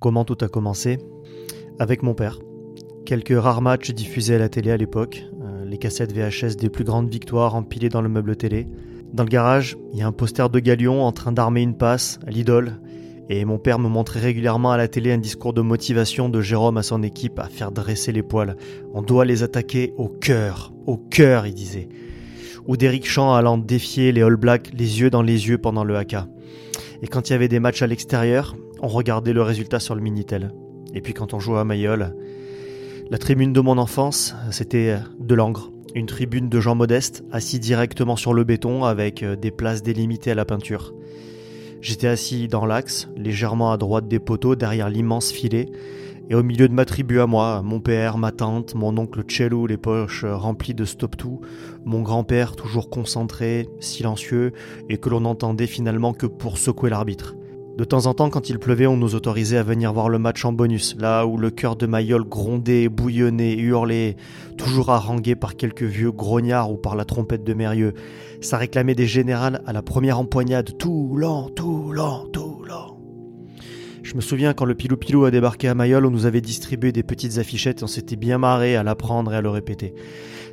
[0.00, 0.96] Comment tout a commencé
[1.78, 2.38] Avec mon père.
[3.04, 6.84] Quelques rares matchs diffusés à la télé à l'époque, euh, les cassettes VHS des plus
[6.84, 8.66] grandes victoires empilées dans le meuble télé.
[9.12, 12.18] Dans le garage, il y a un poster de Galion en train d'armer une passe
[12.26, 12.80] l'idole,
[13.28, 16.78] et mon père me montrait régulièrement à la télé un discours de motivation de Jérôme
[16.78, 18.56] à son équipe à faire dresser les poils.
[18.94, 21.90] On doit les attaquer au cœur, au cœur, il disait.
[22.66, 25.96] Ou d'Eric Champ allant défier les All Blacks les yeux dans les yeux pendant le
[25.96, 26.26] haka.
[27.02, 30.00] Et quand il y avait des matchs à l'extérieur, on regardait le résultat sur le
[30.00, 30.52] Minitel.
[30.94, 32.14] Et puis quand on jouait à Mayol,
[33.10, 35.70] la tribune de mon enfance, c'était de l'angre.
[35.94, 40.30] Une tribune de gens modestes, assis directement sur le béton avec euh, des places délimitées
[40.30, 40.94] à la peinture.
[41.80, 45.68] J'étais assis dans l'axe, légèrement à droite des poteaux, derrière l'immense filet,
[46.28, 49.66] et au milieu de ma tribu à moi, mon père, ma tante, mon oncle Cello,
[49.66, 51.40] les poches remplies de stop-tout,
[51.84, 54.52] mon grand-père toujours concentré, silencieux,
[54.88, 57.34] et que l'on n'entendait finalement que pour secouer l'arbitre.
[57.80, 60.44] De temps en temps, quand il pleuvait, on nous autorisait à venir voir le match
[60.44, 64.16] en bonus, là où le cœur de Mayol grondait, bouillonnait, hurlait,
[64.58, 67.94] toujours harangué par quelques vieux grognards ou par la trompette de Mérieux.
[68.42, 72.98] Ça réclamait des générales à la première empoignade, tout lent, tout lent, tout lent.
[74.02, 76.92] Je me souviens quand le Pilou Pilou a débarqué à Mayol, on nous avait distribué
[76.92, 79.94] des petites affichettes et on s'était bien marré à l'apprendre et à le répéter.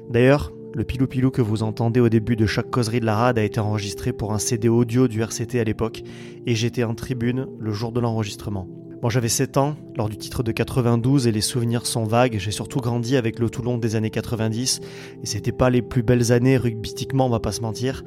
[0.09, 3.39] D'ailleurs, le pilou pilou que vous entendez au début de chaque causerie de la rade
[3.39, 6.03] a été enregistré pour un CD audio du RCT à l'époque,
[6.45, 8.67] et j'étais en tribune le jour de l'enregistrement.
[8.99, 12.37] Bon, j'avais 7 ans lors du titre de 92 et les souvenirs sont vagues.
[12.39, 14.79] J'ai surtout grandi avec le Toulon des années 90
[15.21, 18.03] et c'était pas les plus belles années rugbytiquement, on va pas se mentir.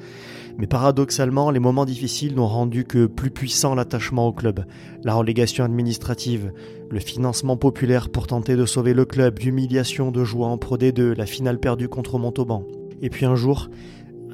[0.58, 4.64] Mais paradoxalement, les moments difficiles n'ont rendu que plus puissant l'attachement au club.
[5.04, 6.52] La relégation administrative,
[6.90, 11.16] le financement populaire pour tenter de sauver le club, l'humiliation de jouer en Pro D2,
[11.16, 12.64] la finale perdue contre Montauban.
[13.00, 13.68] Et puis un jour,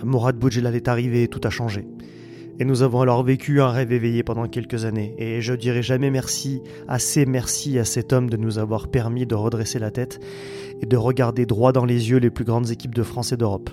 [0.03, 1.87] Mourad Boudjelal est arrivé et tout a changé.
[2.59, 5.15] Et nous avons alors vécu un rêve éveillé pendant quelques années.
[5.19, 9.35] Et je dirai jamais merci, assez merci à cet homme de nous avoir permis de
[9.35, 10.21] redresser la tête
[10.81, 13.69] et de regarder droit dans les yeux les plus grandes équipes de France et d'Europe.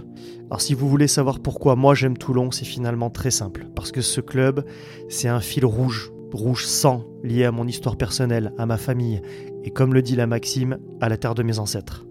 [0.50, 3.68] Alors si vous voulez savoir pourquoi moi j'aime Toulon, c'est finalement très simple.
[3.74, 4.66] Parce que ce club,
[5.08, 9.22] c'est un fil rouge, rouge sang, lié à mon histoire personnelle, à ma famille,
[9.64, 12.06] et comme le dit la maxime, à la terre de mes ancêtres.